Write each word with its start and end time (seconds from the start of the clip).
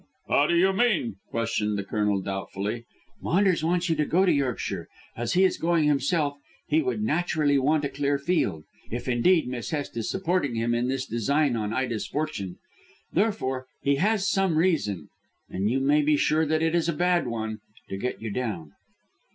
"How 0.27 0.47
do 0.47 0.55
you 0.57 0.73
mean?" 0.73 1.17
questioned 1.29 1.77
the 1.77 1.83
Colonel 1.83 2.23
doubtfully. 2.23 2.85
"Maunders 3.21 3.63
wants 3.63 3.87
you 3.87 3.95
to 3.97 4.05
go 4.05 4.25
to 4.25 4.31
Yorkshire. 4.31 4.87
As 5.15 5.33
he 5.33 5.43
is 5.43 5.59
going 5.59 5.83
himself 5.83 6.37
he 6.67 6.81
would 6.81 7.03
naturally 7.03 7.59
want 7.59 7.85
a 7.85 7.89
clear 7.89 8.17
field, 8.17 8.63
if 8.89 9.07
indeed 9.07 9.47
Miss 9.47 9.69
Hest 9.69 9.95
is 9.95 10.09
supporting 10.09 10.55
him 10.55 10.73
in 10.73 10.87
this 10.87 11.05
design 11.05 11.55
on 11.55 11.71
Ida's 11.71 12.07
fortune. 12.07 12.57
Therefore 13.13 13.67
he 13.83 13.97
has 13.97 14.27
some 14.27 14.57
reason 14.57 15.07
and 15.51 15.69
you 15.69 15.79
may 15.79 16.01
be 16.01 16.17
sure 16.17 16.47
that 16.47 16.63
it 16.63 16.73
is 16.73 16.89
a 16.89 16.93
bad 16.93 17.27
one 17.27 17.59
to 17.89 17.95
get 17.95 18.23
you 18.23 18.31
down." 18.31 18.71